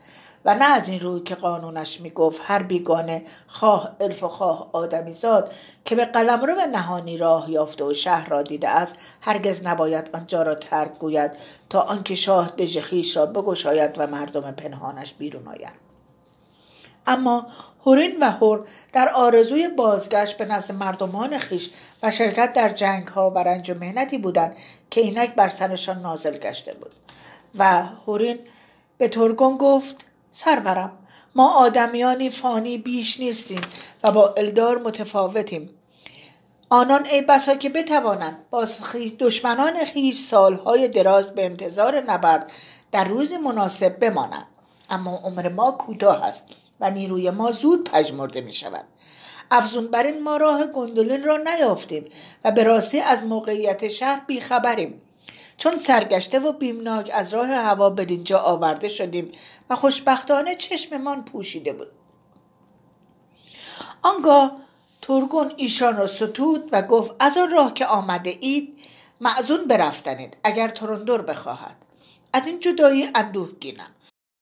و 0.44 0.54
نه 0.54 0.64
از 0.64 0.88
این 0.88 1.00
روی 1.00 1.20
که 1.20 1.34
قانونش 1.34 2.00
می‌گفت 2.00 2.40
هر 2.44 2.62
بیگانه 2.62 3.22
خواه 3.46 3.96
الف 4.00 4.22
و 4.22 4.28
خواه 4.28 4.70
آدمیزاد 4.72 5.52
که 5.84 5.96
به 5.96 6.04
قلمرو 6.04 6.54
نهانی 6.72 7.16
راه 7.16 7.50
یافته 7.50 7.84
و 7.84 7.92
شهر 7.92 8.28
را 8.28 8.42
دیده 8.42 8.68
است 8.68 8.96
هرگز 9.20 9.66
نباید 9.66 10.10
آنجا 10.14 10.42
را 10.42 10.54
ترک 10.54 10.98
گوید 10.98 11.30
تا 11.70 11.80
آنکه 11.80 12.14
شاه 12.14 12.50
دژ 12.50 12.78
خویش 12.78 13.16
را 13.16 13.26
بگشاید 13.26 13.94
و 13.98 14.06
مردم 14.06 14.50
پنهانش 14.50 15.14
بیرون 15.14 15.48
آیند 15.48 15.91
اما 17.06 17.46
هورین 17.86 18.16
و 18.20 18.30
هور 18.30 18.66
در 18.92 19.08
آرزوی 19.08 19.68
بازگشت 19.68 20.36
به 20.36 20.44
نزد 20.44 20.72
مردمان 20.74 21.38
خیش 21.38 21.70
و 22.02 22.10
شرکت 22.10 22.52
در 22.52 22.68
جنگ 22.68 23.08
ها 23.08 23.30
و 23.30 23.38
رنج 23.38 23.70
و 23.70 23.74
مهنتی 23.74 24.18
بودند 24.18 24.56
که 24.90 25.00
اینک 25.00 25.34
بر 25.34 25.48
سرشان 25.48 26.02
نازل 26.02 26.38
گشته 26.38 26.74
بود. 26.74 26.92
و 27.58 27.82
هورین 28.06 28.38
به 28.98 29.08
ترگون 29.08 29.56
گفت 29.56 30.06
سرورم 30.30 30.98
ما 31.34 31.54
آدمیانی 31.54 32.30
فانی 32.30 32.78
بیش 32.78 33.20
نیستیم 33.20 33.60
و 34.04 34.12
با 34.12 34.34
الدار 34.36 34.78
متفاوتیم. 34.78 35.70
آنان 36.70 37.06
ای 37.06 37.22
بسا 37.22 37.54
که 37.54 37.68
بتوانند 37.68 38.36
با 38.50 38.66
دشمنان 39.18 39.84
خیش 39.84 40.18
سالهای 40.18 40.88
دراز 40.88 41.34
به 41.34 41.44
انتظار 41.44 42.00
نبرد 42.00 42.52
در 42.92 43.04
روز 43.04 43.32
مناسب 43.32 43.98
بمانند. 43.98 44.46
اما 44.90 45.16
عمر 45.24 45.48
ما 45.48 45.70
کوتاه 45.70 46.24
است. 46.24 46.44
و 46.82 46.90
نیروی 46.90 47.30
ما 47.30 47.50
زود 47.50 47.90
پژمرده 47.90 48.40
می 48.40 48.52
شود 48.52 48.84
افزون 49.50 49.86
بر 49.86 50.02
این 50.02 50.22
ما 50.22 50.36
راه 50.36 50.66
گندولین 50.66 51.24
را 51.24 51.36
نیافتیم 51.36 52.04
و 52.44 52.52
به 52.52 52.62
راستی 52.62 53.00
از 53.00 53.24
موقعیت 53.24 53.88
شهر 53.88 54.22
بیخبریم. 54.26 55.02
چون 55.56 55.76
سرگشته 55.76 56.38
و 56.38 56.52
بیمناک 56.52 57.10
از 57.12 57.34
راه 57.34 57.48
هوا 57.48 57.90
به 57.90 58.04
دینجا 58.04 58.38
آورده 58.38 58.88
شدیم 58.88 59.32
و 59.70 59.76
خوشبختانه 59.76 60.54
چشممان 60.54 61.24
پوشیده 61.24 61.72
بود. 61.72 61.88
آنگاه 64.02 64.56
ترگون 65.02 65.52
ایشان 65.56 65.96
را 65.96 66.06
ستود 66.06 66.68
و 66.72 66.82
گفت 66.82 67.14
از 67.20 67.38
آن 67.38 67.50
راه 67.50 67.74
که 67.74 67.86
آمده 67.86 68.38
اید 68.40 68.78
معزون 69.20 69.64
برفتنید 69.64 70.36
اگر 70.44 70.68
ترندر 70.68 71.22
بخواهد. 71.22 71.76
از 72.32 72.46
این 72.46 72.60
جدایی 72.60 73.08
اندوه 73.14 73.52
گینم 73.60 73.90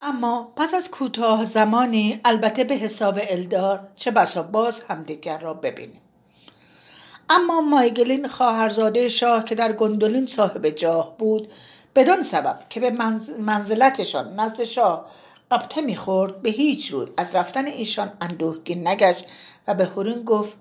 اما 0.03 0.53
پس 0.57 0.75
از 0.75 0.91
کوتاه 0.91 1.45
زمانی 1.45 2.21
البته 2.25 2.65
به 2.65 2.75
حساب 2.75 3.19
الدار 3.29 3.89
چه 3.95 4.11
بسا 4.11 4.43
باز 4.43 4.81
همدیگر 4.81 5.39
را 5.39 5.55
ببینیم 5.55 6.01
اما 7.31 7.61
مایگلین 7.61 8.29
خواهرزاده 8.29 9.09
شاه 9.09 9.45
که 9.45 9.55
در 9.55 9.73
گندولین 9.73 10.27
صاحب 10.27 10.69
جاه 10.69 11.17
بود 11.19 11.53
بدان 11.95 12.23
سبب 12.23 12.59
که 12.69 12.81
به 12.81 12.91
منزلتشان 13.39 14.41
نزد 14.41 14.65
شاه 14.65 15.07
قبطه 15.51 15.81
می‌خورد 15.81 16.43
به 16.43 16.51
هیچ 16.51 16.91
روی 16.91 17.07
از 17.17 17.35
رفتن 17.35 17.67
ایشان 17.67 18.13
اندوهگین 18.21 18.89
نگشت 18.89 19.25
و 19.69 19.75
به 19.75 19.85
هورین 19.85 20.25
گفت 20.25 20.57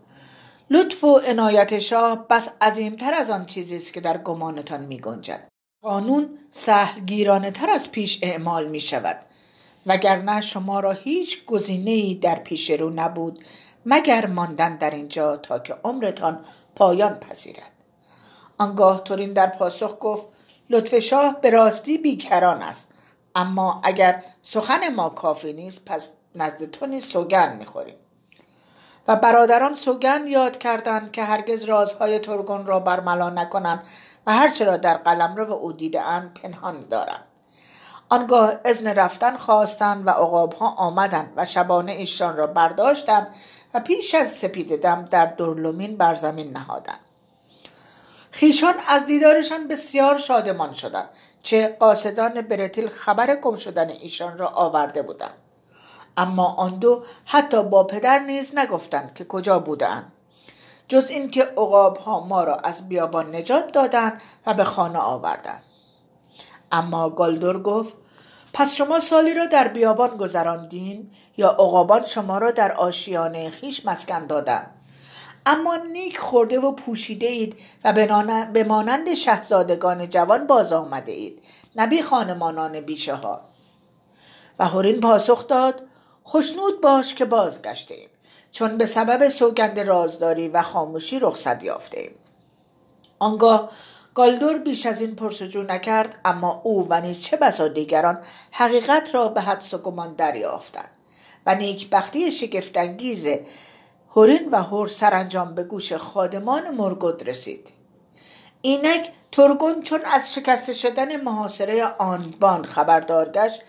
لطف 0.69 1.03
و 1.03 1.19
عنایت 1.27 1.79
شاه 1.79 2.27
بس 2.27 2.49
عظیمتر 2.61 3.13
از 3.13 3.29
آن 3.29 3.45
چیزی 3.45 3.75
است 3.75 3.93
که 3.93 4.01
در 4.01 4.17
گمانتان 4.17 4.85
می 4.85 4.99
گنجد. 4.99 5.47
قانون 5.81 6.29
سهلگیرانه 6.49 7.51
تر 7.51 7.69
از 7.69 7.91
پیش 7.91 8.19
اعمال 8.23 8.67
می 8.67 8.79
شود 8.79 9.25
وگرنه 9.89 10.41
شما 10.41 10.79
را 10.79 10.91
هیچ 10.91 11.45
گزینه 11.45 12.13
در 12.13 12.35
پیش 12.35 12.69
رو 12.71 12.89
نبود 12.89 13.45
مگر 13.85 14.25
ماندن 14.25 14.77
در 14.77 14.89
اینجا 14.89 15.37
تا 15.37 15.59
که 15.59 15.75
عمرتان 15.83 16.45
پایان 16.75 17.15
پذیرد. 17.19 17.71
آنگاه 18.57 19.03
تورین 19.03 19.33
در 19.33 19.47
پاسخ 19.47 19.97
گفت 19.99 20.27
لطف 20.69 20.99
شاه 20.99 21.41
به 21.41 21.49
راستی 21.49 21.97
بیکران 21.97 22.61
است 22.61 22.87
اما 23.35 23.81
اگر 23.83 24.23
سخن 24.41 24.93
ما 24.93 25.09
کافی 25.09 25.53
نیست 25.53 25.85
پس 25.85 26.11
نزد 26.35 26.71
تو 26.71 26.85
نیز 26.85 27.05
سوگن 27.05 27.57
می‌خوریم. 27.57 27.95
و 29.07 29.15
برادران 29.15 29.73
سوگن 29.73 30.27
یاد 30.27 30.57
کردند 30.57 31.11
که 31.11 31.23
هرگز 31.23 31.63
رازهای 31.63 32.19
ترگون 32.19 32.65
را 32.65 32.79
برملا 32.79 33.29
نکنند 33.29 33.87
و 34.27 34.33
هرچه 34.33 34.65
را 34.65 34.77
در 34.77 34.97
قلمرو 34.97 35.51
او 35.53 35.71
دیدهاند 35.71 36.33
پنهان 36.33 36.81
دارند. 36.81 37.28
آنگاه 38.09 38.53
ازن 38.65 38.87
رفتن 38.87 39.37
خواستند 39.37 40.07
و 40.07 40.09
عقابها 40.09 40.69
آمدند 40.69 41.33
و 41.35 41.45
شبانه 41.45 41.91
ایشان 41.91 42.37
را 42.37 42.47
برداشتند 42.47 43.35
و 43.73 43.79
پیش 43.79 44.15
از 44.15 44.31
سپید 44.31 44.81
دم 44.81 45.05
در 45.05 45.25
درلومین 45.25 45.97
بر 45.97 46.13
زمین 46.13 46.49
نهادند. 46.57 46.99
خیشان 48.31 48.73
از 48.87 49.05
دیدارشان 49.05 49.67
بسیار 49.67 50.17
شادمان 50.17 50.73
شدند 50.73 51.09
چه 51.43 51.77
قاصدان 51.79 52.41
برتیل 52.41 52.87
خبر 52.87 53.35
گم 53.35 53.55
شدن 53.55 53.89
ایشان 53.89 54.37
را 54.37 54.47
آورده 54.47 55.01
بودند. 55.01 55.33
اما 56.17 56.45
آن 56.45 56.79
دو 56.79 57.03
حتی 57.25 57.63
با 57.63 57.83
پدر 57.83 58.19
نیز 58.19 58.57
نگفتند 58.57 59.13
که 59.13 59.25
کجا 59.25 59.59
بودند. 59.59 60.11
جز 60.87 61.09
اینکه 61.09 61.43
عقاب 61.43 61.97
ها 61.97 62.19
ما 62.19 62.43
را 62.43 62.55
از 62.55 62.89
بیابان 62.89 63.35
نجات 63.35 63.71
دادند 63.71 64.21
و 64.45 64.53
به 64.53 64.63
خانه 64.63 64.99
آوردند. 64.99 65.63
اما 66.71 67.09
گالدور 67.09 67.61
گفت 67.61 67.93
پس 68.53 68.75
شما 68.75 68.99
سالی 68.99 69.33
را 69.33 69.45
در 69.45 69.67
بیابان 69.67 70.17
گذراندین 70.17 71.11
یا 71.37 71.49
عقابان 71.49 72.05
شما 72.05 72.37
را 72.37 72.51
در 72.51 72.71
آشیانه 72.71 73.49
خیش 73.49 73.85
مسکن 73.85 74.27
دادن؟ 74.27 74.67
اما 75.45 75.75
نیک 75.75 76.17
خورده 76.17 76.59
و 76.59 76.71
پوشیده 76.71 77.27
اید 77.27 77.59
و 77.83 77.93
به 78.53 78.63
مانند 78.63 79.13
شهزادگان 79.13 80.09
جوان 80.09 80.47
باز 80.47 80.73
آمده 80.73 81.11
اید 81.11 81.43
نبی 81.75 82.01
خانمانان 82.01 82.79
بیشه 82.79 83.15
ها 83.15 83.41
و 84.59 84.67
هورین 84.67 84.99
پاسخ 84.99 85.47
داد 85.47 85.81
خوشنود 86.23 86.81
باش 86.81 87.13
که 87.13 87.25
بازگشته 87.25 87.95
ایم 87.95 88.09
چون 88.51 88.77
به 88.77 88.85
سبب 88.85 89.29
سوگند 89.29 89.79
رازداری 89.79 90.47
و 90.47 90.61
خاموشی 90.61 91.19
رخصت 91.19 91.63
یافته 91.63 91.99
ایم. 91.99 92.11
آنگاه 93.19 93.69
گالدور 94.13 94.57
بیش 94.57 94.85
از 94.85 95.01
این 95.01 95.15
پرسجو 95.15 95.63
نکرد 95.63 96.19
اما 96.25 96.61
او 96.63 96.87
و 96.89 97.01
نیز 97.01 97.21
چه 97.21 97.37
بسا 97.37 97.67
دیگران 97.67 98.19
حقیقت 98.51 99.15
را 99.15 99.27
به 99.27 99.41
حدس 99.41 99.73
و 99.73 99.77
گمان 99.77 100.13
دریافتند 100.13 100.89
و 101.45 101.55
نیکبختی 101.55 102.31
شگفتانگیز 102.31 103.27
هورین 104.15 104.49
و 104.51 104.63
هور 104.63 104.87
سرانجام 104.87 105.55
به 105.55 105.63
گوش 105.63 105.93
خادمان 105.93 106.75
مرگود 106.75 107.29
رسید. 107.29 107.69
اینک 108.61 109.11
ترگون 109.31 109.81
چون 109.81 109.99
از 110.05 110.33
شکسته 110.33 110.73
شدن 110.73 111.21
محاصره 111.21 111.85
آنبان 111.85 112.63
خبردار 112.63 113.29
گشت 113.29 113.61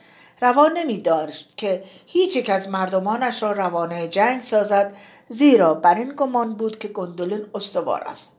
روا 0.43 0.69
نمی 0.69 0.99
داشت 0.99 1.57
که 1.57 1.83
هیچ 2.07 2.37
یک 2.37 2.51
از 2.51 2.69
مردمانش 2.69 3.43
را 3.43 3.53
روانه 3.53 4.09
جنگ 4.09 4.41
سازد 4.41 4.97
زیرا 5.29 5.75
بر 5.75 5.95
این 5.95 6.13
گمان 6.17 6.55
بود 6.55 6.79
که 6.79 6.89
گندولین 6.89 7.47
استوار 7.55 8.03
است. 8.07 8.33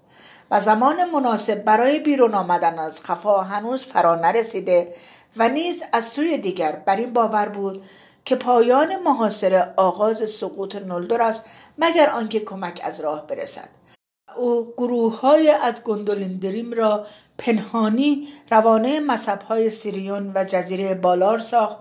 و 0.52 0.60
زمان 0.60 1.10
مناسب 1.10 1.64
برای 1.64 2.00
بیرون 2.00 2.34
آمدن 2.34 2.80
از 2.80 3.02
خفا 3.02 3.42
هنوز 3.42 3.86
فرا 3.86 4.16
نرسیده 4.16 4.94
و 5.38 5.50
نیز 5.50 5.84
از 5.94 6.06
سوی 6.06 6.38
دیگر 6.38 6.72
بر 6.72 6.96
این 6.96 7.14
باور 7.14 7.50
بود 7.50 7.84
که 8.26 8.36
پایان 8.36 8.96
محاصره 8.96 9.74
آغاز 9.78 10.30
سقوط 10.30 10.76
نلدر 10.76 11.22
است 11.22 11.44
مگر 11.78 12.10
آنکه 12.10 12.40
کمک 12.40 12.82
از 12.84 13.02
راه 13.02 13.28
برسد. 13.28 13.70
او 14.38 14.74
گروه 14.78 15.20
های 15.20 15.50
از 15.50 15.84
گندولندریم 15.84 16.74
را 16.74 17.06
پنهانی 17.38 18.28
روانه 18.52 19.00
مذهب 19.00 19.42
های 19.42 19.70
سیریون 19.70 20.32
و 20.36 20.44
جزیره 20.44 20.96
بالار 20.96 21.40
ساخت. 21.40 21.78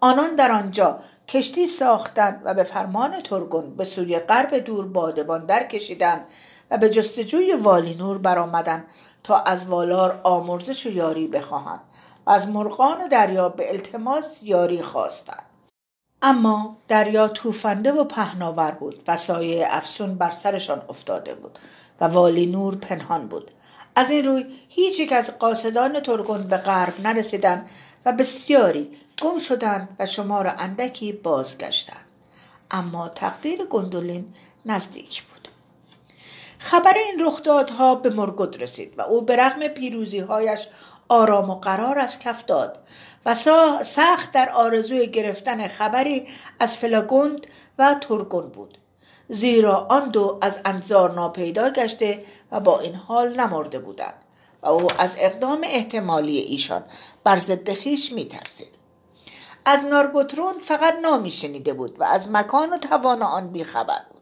آنان 0.00 0.34
در 0.34 0.52
آنجا 0.52 0.98
کشتی 1.28 1.66
ساختند 1.66 2.42
و 2.44 2.54
به 2.54 2.64
فرمان 2.64 3.20
ترگون 3.20 3.76
به 3.76 3.84
سوی 3.84 4.18
غرب 4.18 4.54
دور 4.54 4.86
بادبان 4.86 5.46
در 5.46 5.66
کشیدند 5.66 6.24
و 6.72 6.78
به 6.78 6.88
جستجوی 6.88 7.52
والینور 7.52 8.18
برآمدند 8.18 8.84
تا 9.22 9.38
از 9.38 9.66
والار 9.66 10.20
آمرزش 10.22 10.86
و 10.86 10.90
یاری 10.90 11.26
بخواهند 11.26 11.80
و 12.26 12.30
از 12.30 12.48
مرغان 12.48 13.08
دریا 13.08 13.48
به 13.48 13.72
التماس 13.72 14.42
یاری 14.42 14.82
خواستند. 14.82 15.42
اما 16.22 16.76
دریا 16.88 17.28
توفنده 17.28 17.92
و 17.92 18.04
پهناور 18.04 18.70
بود 18.70 19.02
و 19.08 19.16
سایه 19.16 19.66
افسون 19.70 20.14
بر 20.14 20.30
سرشان 20.30 20.82
افتاده 20.88 21.34
بود 21.34 21.58
و 22.00 22.04
والی 22.04 22.46
نور 22.46 22.76
پنهان 22.76 23.26
بود. 23.26 23.50
از 23.94 24.10
این 24.10 24.24
روی 24.24 24.44
هیچ 24.68 25.00
یک 25.00 25.12
از 25.12 25.38
قاصدان 25.38 26.00
ترگند 26.00 26.48
به 26.48 26.56
غرب 26.56 27.00
نرسیدند 27.00 27.70
و 28.04 28.12
بسیاری 28.12 28.90
گم 29.22 29.38
شدند 29.38 29.88
و 29.98 30.06
شمار 30.06 30.54
اندکی 30.58 31.12
بازگشتند. 31.12 32.04
اما 32.70 33.08
تقدیر 33.08 33.64
گندولین 33.64 34.34
نزدیک 34.66 35.22
بود. 35.22 35.31
خبر 36.62 36.94
این 36.94 37.26
رخدادها 37.26 37.94
به 37.94 38.10
مرگود 38.10 38.62
رسید 38.62 38.94
و 38.98 39.02
او 39.02 39.22
به 39.22 39.36
رغم 39.36 39.68
پیروزیهایش 39.68 40.68
آرام 41.08 41.50
و 41.50 41.54
قرار 41.54 41.98
از 41.98 42.18
کف 42.18 42.44
داد 42.44 42.78
و 43.26 43.34
سخت 43.82 44.30
در 44.32 44.48
آرزوی 44.48 45.06
گرفتن 45.06 45.68
خبری 45.68 46.28
از 46.60 46.76
فلاگوند 46.76 47.46
و 47.78 47.94
ترگون 48.00 48.48
بود 48.48 48.78
زیرا 49.28 49.86
آن 49.90 50.08
دو 50.08 50.38
از 50.40 50.60
انظار 50.64 51.12
ناپیدا 51.12 51.70
گشته 51.70 52.24
و 52.52 52.60
با 52.60 52.80
این 52.80 52.94
حال 52.94 53.40
نمرده 53.40 53.78
بودند 53.78 54.24
و 54.62 54.68
او 54.68 55.00
از 55.00 55.14
اقدام 55.18 55.60
احتمالی 55.64 56.38
ایشان 56.38 56.84
بر 57.24 57.36
ضد 57.36 57.72
خویش 57.72 58.12
میترسید. 58.12 58.78
از 59.64 59.84
نارگوترون 59.84 60.60
فقط 60.60 60.94
نامی 61.02 61.30
شنیده 61.30 61.72
بود 61.72 62.00
و 62.00 62.04
از 62.04 62.28
مکان 62.30 62.70
و 62.70 62.76
توان 62.76 63.22
آن 63.22 63.48
بیخبر 63.52 64.00
بود. 64.10 64.21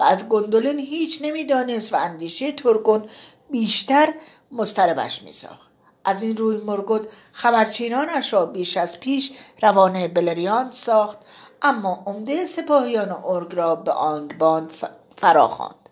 و 0.00 0.02
از 0.02 0.28
گندولین 0.28 0.78
هیچ 0.78 1.18
نمی‌دانست 1.22 1.92
و 1.92 1.96
اندیشه 1.96 2.52
ترکون 2.52 3.04
بیشتر 3.50 4.14
مستربش 4.52 5.22
میساخت. 5.22 5.70
از 6.04 6.22
این 6.22 6.36
روی 6.36 6.56
مرگود 6.56 7.08
خبرچینانش 7.32 8.32
را 8.32 8.46
بیش 8.46 8.76
از 8.76 9.00
پیش 9.00 9.32
روانه 9.62 10.08
بلریان 10.08 10.70
ساخت 10.70 11.18
اما 11.62 12.02
عمده 12.06 12.44
سپاهیان 12.44 13.10
ارگ 13.24 13.54
را 13.54 13.74
به 13.74 13.92
آنگباند 13.92 14.72
فراخواند. 15.16 15.88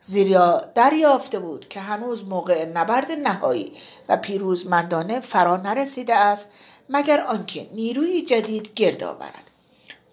زیرا 0.00 0.60
دریافته 0.74 1.38
بود 1.38 1.68
که 1.68 1.80
هنوز 1.80 2.24
موقع 2.24 2.64
نبرد 2.64 3.10
نهایی 3.10 3.72
و 4.08 4.16
پیروزمندانه 4.16 5.20
فرا 5.20 5.56
نرسیده 5.56 6.14
است 6.14 6.48
مگر 6.88 7.20
آنکه 7.20 7.68
نیروی 7.72 8.22
جدید 8.22 8.74
گرد 8.74 9.04
آورد. 9.04 9.50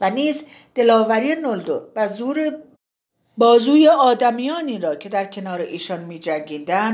و 0.02 0.10
نیز 0.10 0.44
دلاوری 0.76 1.36
نلدو 1.36 1.82
و 1.96 2.08
زور 2.08 2.52
بازوی 3.38 3.88
آدمیانی 3.88 4.80
را 4.80 4.96
که 4.96 5.10
در 5.10 5.26
کنار 5.26 5.62
ایشان 5.62 6.00
می 6.00 6.20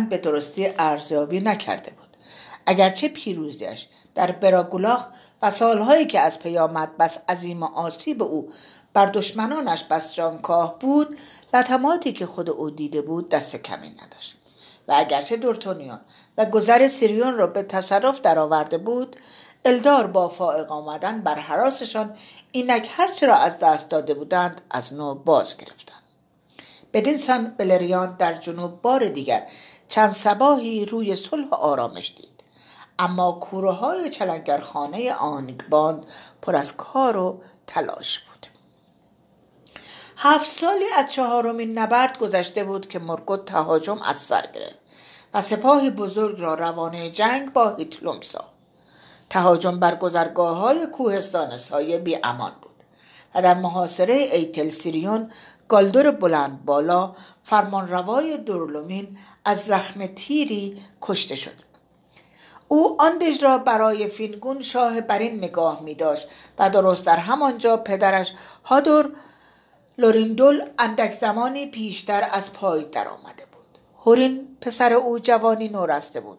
به 0.09 0.17
درستی 0.17 0.73
ارزیابی 0.79 1.39
نکرده 1.39 1.91
بود. 1.91 2.17
اگرچه 2.65 3.07
پیروزیش 3.07 3.87
در 4.15 4.31
براگولاخ 4.31 5.07
و 5.41 5.51
سالهایی 5.51 6.05
که 6.05 6.19
از 6.19 6.39
پیامد 6.39 6.97
بس 6.97 7.17
عظیم 7.29 7.63
آسیب 7.63 8.23
او 8.23 8.49
بر 8.93 9.05
دشمنانش 9.05 9.83
بس 9.83 10.15
جانکاه 10.15 10.79
بود 10.79 11.17
لطماتی 11.53 12.13
که 12.13 12.25
خود 12.25 12.49
او 12.49 12.69
دیده 12.69 13.01
بود 13.01 13.29
دست 13.29 13.55
کمی 13.55 13.89
نداشت. 13.89 14.35
و 14.87 14.93
اگرچه 14.97 15.37
دورتونیون 15.37 15.99
و 16.37 16.45
گذر 16.45 16.87
سیریون 16.87 17.37
را 17.37 17.47
به 17.47 17.63
تصرف 17.63 18.21
درآورده 18.21 18.77
بود 18.77 19.15
الدار 19.65 20.07
با 20.07 20.27
فائق 20.27 20.71
آمدن 20.71 21.21
بر 21.21 21.35
حراسشان 21.39 22.17
اینک 22.51 22.89
هرچه 22.91 23.27
را 23.27 23.35
از 23.35 23.59
دست 23.59 23.89
داده 23.89 24.13
بودند 24.13 24.61
از 24.71 24.93
نو 24.93 25.15
باز 25.15 25.57
گرفتند. 25.57 26.06
بدین 26.97 27.17
سان 27.17 27.55
بلریان 27.57 28.15
در 28.15 28.33
جنوب 28.33 28.81
بار 28.81 29.07
دیگر 29.07 29.47
چند 29.87 30.11
سباهی 30.11 30.85
روی 30.85 31.15
صلح 31.15 31.53
آرامش 31.53 32.13
دید. 32.17 32.43
اما 32.99 33.31
کوره 33.31 33.71
های 33.71 34.09
چلنگرخانه 34.09 35.13
آنگباند 35.13 36.05
پر 36.41 36.55
از 36.55 36.77
کار 36.77 37.17
و 37.17 37.41
تلاش 37.67 38.19
بود. 38.19 38.47
هفت 40.17 40.45
سالی 40.45 40.85
از 40.97 41.11
چهارمین 41.11 41.77
نبرد 41.77 42.17
گذشته 42.17 42.63
بود 42.63 42.87
که 42.87 42.99
مرگوت 42.99 43.45
تهاجم 43.45 44.01
از 44.01 44.15
سر 44.15 44.47
گرفت 44.53 44.79
و 45.33 45.41
سپاهی 45.41 45.89
بزرگ 45.89 46.41
را 46.41 46.55
روانه 46.55 47.09
جنگ 47.09 47.53
با 47.53 47.75
هیتلوم 47.75 48.21
ساخت. 48.21 48.57
تهاجم 49.29 49.79
بر 49.79 49.95
گذرگاه 49.95 50.57
های 50.57 50.87
کوهستان 50.87 51.57
سایه 51.57 51.97
بی 51.97 52.19
امان 52.23 52.51
بود 52.61 52.71
و 53.35 53.41
در 53.41 53.53
محاصره 53.53 54.13
ایتل 54.13 54.69
سیریون 54.69 55.31
گالدور 55.67 56.11
بلند 56.11 56.65
بالا 56.65 57.15
فرمانروای 57.43 58.37
دورلومین 58.37 59.17
از 59.45 59.59
زخم 59.65 60.07
تیری 60.07 60.77
کشته 61.01 61.35
شد. 61.35 61.67
او 62.67 63.01
آن 63.01 63.17
دژ 63.17 63.43
را 63.43 63.57
برای 63.57 64.07
فینگون 64.07 64.61
شاه 64.61 65.01
بر 65.01 65.19
این 65.19 65.37
نگاه 65.37 65.81
می 65.81 65.95
داشت 65.95 66.27
و 66.59 66.69
درست 66.69 67.05
در 67.05 67.17
همانجا 67.17 67.77
پدرش 67.77 68.33
هادور 68.63 69.11
لوریندول 69.97 70.69
اندک 70.79 71.11
زمانی 71.11 71.65
پیشتر 71.65 72.29
از 72.31 72.53
پای 72.53 72.83
آمده 72.83 73.45
بود. 73.51 73.77
هورین 74.05 74.57
پسر 74.61 74.93
او 74.93 75.19
جوانی 75.19 75.69
نورسته 75.69 76.19
بود 76.19 76.37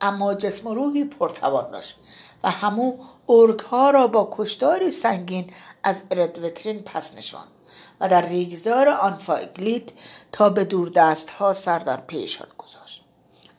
اما 0.00 0.34
جسم 0.34 0.66
و 0.66 0.74
روحی 0.74 1.04
پرتوان 1.04 1.70
داشت 1.70 1.96
و 2.44 2.50
همو 2.50 2.96
ارک 3.28 3.60
ها 3.60 3.90
را 3.90 4.06
با 4.06 4.28
کشتاری 4.32 4.90
سنگین 4.90 5.50
از 5.82 6.02
اردوترین 6.10 6.82
پس 6.82 7.14
نشاند. 7.14 7.59
و 8.00 8.08
در 8.08 8.26
ریگزار 8.26 8.88
آنفایگلیت 8.88 9.90
تا 10.32 10.48
به 10.48 10.64
دور 10.64 10.88
دست 10.88 11.30
ها 11.30 11.52
سر 11.52 11.78
در 11.78 11.96
پیشان 11.96 12.48
گذاشت. 12.58 13.02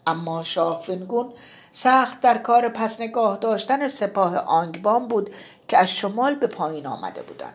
اما 0.08 0.43
شاه 0.43 0.82
فنگون 0.82 1.34
سخت 1.71 2.21
در 2.21 2.38
کار 2.38 2.69
پس 2.69 3.02
نگاه 3.02 3.38
داشتن 3.38 3.88
سپاه 3.88 4.38
آنگبان 4.38 5.08
بود 5.08 5.30
که 5.67 5.78
از 5.78 5.91
شمال 5.91 6.36
به 6.36 6.47
پایین 6.47 6.88
آمده 6.88 7.24
بودند 7.24 7.54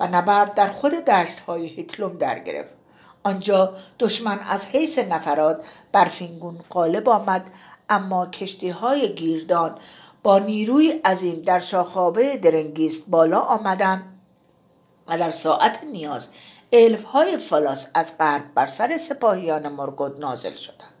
و 0.00 0.06
نبرد 0.06 0.54
در 0.54 0.68
خود 0.68 0.92
دشت 0.92 1.40
های 1.40 1.66
هیتلوم 1.66 2.18
در 2.18 2.38
گرفت. 2.38 2.68
آنجا 3.22 3.72
دشمن 3.98 4.38
از 4.38 4.66
حیث 4.66 4.98
نفرات 4.98 5.64
بر 5.92 6.04
فینگون 6.04 6.58
غالب 6.70 7.08
آمد 7.08 7.50
اما 7.88 8.26
کشتی 8.26 8.68
های 8.68 9.14
گیردان 9.14 9.78
با 10.22 10.38
نیروی 10.38 10.90
عظیم 10.90 11.40
در 11.40 11.58
شاخابه 11.58 12.36
درنگیست 12.36 13.04
بالا 13.08 13.40
آمدند 13.40 14.17
و 15.08 15.18
در 15.18 15.30
ساعت 15.30 15.82
نیاز 15.84 16.28
الف 16.72 17.04
های 17.04 17.36
فلاس 17.36 17.86
از 17.94 18.18
غرب 18.18 18.54
بر 18.54 18.66
سر 18.66 18.96
سپاهیان 18.96 19.68
مرگود 19.68 20.20
نازل 20.20 20.54
شدند. 20.54 20.92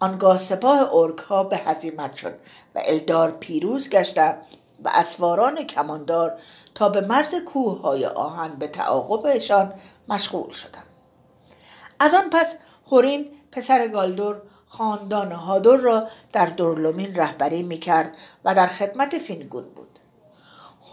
آنگاه 0.00 0.38
سپاه 0.38 0.80
اورک 0.80 1.18
ها 1.18 1.44
به 1.44 1.56
هزیمت 1.56 2.14
شد 2.14 2.34
و 2.74 2.82
الدار 2.84 3.30
پیروز 3.30 3.90
گشتند 3.90 4.42
و 4.84 4.90
اسواران 4.92 5.66
کماندار 5.66 6.38
تا 6.74 6.88
به 6.88 7.00
مرز 7.00 7.34
کوه 7.34 7.80
های 7.80 8.06
آهن 8.06 8.54
به 8.54 8.68
تعاقبشان 8.68 9.72
مشغول 10.08 10.50
شدند. 10.50 10.86
از 12.00 12.14
آن 12.14 12.30
پس 12.30 12.56
هورین 12.90 13.30
پسر 13.52 13.88
گالدور 13.88 14.42
خاندان 14.68 15.32
هادور 15.32 15.78
را 15.78 16.08
در 16.32 16.46
دورلومین 16.46 17.14
رهبری 17.14 17.62
می 17.62 17.78
کرد 17.78 18.16
و 18.44 18.54
در 18.54 18.66
خدمت 18.66 19.18
فینگون 19.18 19.64
بود. 19.64 19.89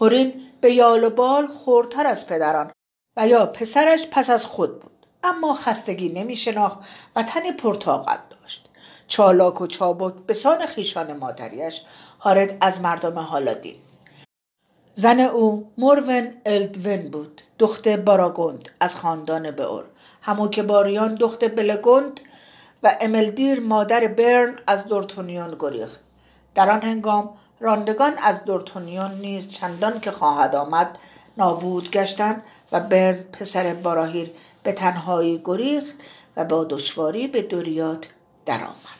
هورین 0.00 0.40
به 0.60 0.72
یال 0.72 1.04
و 1.04 1.10
بال 1.10 1.46
خورتر 1.46 2.06
از 2.06 2.26
پدران 2.26 2.70
و 3.16 3.28
یا 3.28 3.46
پسرش 3.46 4.06
پس 4.10 4.30
از 4.30 4.44
خود 4.44 4.80
بود. 4.80 5.06
اما 5.24 5.54
خستگی 5.54 6.08
نمی 6.08 6.36
شناخت 6.36 6.78
و 7.16 7.22
تن 7.22 7.52
پرتاقت 7.52 8.18
داشت. 8.28 8.68
چالاک 9.06 9.60
و 9.60 9.66
چابک 9.66 10.14
به 10.26 10.34
سان 10.34 10.66
خیشان 10.66 11.16
مادریش 11.16 11.82
خارج 12.18 12.54
از 12.60 12.80
مردم 12.80 13.14
هالادین. 13.14 13.76
زن 14.94 15.20
او 15.20 15.72
مورون 15.78 16.32
الدون 16.46 17.08
بود 17.08 17.42
دخت 17.58 17.88
باراگوند 17.88 18.68
از 18.80 18.96
خاندان 18.96 19.50
بئور. 19.50 19.84
همو 20.22 20.48
که 20.48 20.62
باریان 20.62 21.14
دخت 21.14 21.44
بلگوند 21.44 22.20
و 22.82 22.96
املدیر 23.00 23.60
مادر 23.60 24.06
برن 24.06 24.56
از 24.66 24.86
دورتونیون 24.86 25.56
گریخت. 25.58 26.00
در 26.54 26.70
آن 26.70 26.80
هنگام 26.80 27.30
راندگان 27.60 28.12
از 28.22 28.44
دورتونیون 28.44 29.10
نیز 29.10 29.48
چندان 29.48 30.00
که 30.00 30.10
خواهد 30.10 30.56
آمد 30.56 30.98
نابود 31.36 31.90
گشتند 31.90 32.42
و 32.72 32.80
برن 32.80 33.14
پسر 33.32 33.74
باراهیر 33.74 34.30
به 34.62 34.72
تنهایی 34.72 35.40
گریخت 35.44 35.94
و 36.36 36.44
با 36.44 36.64
دشواری 36.64 37.26
به 37.26 37.42
دوریات 37.42 38.08
درآمد. 38.46 38.97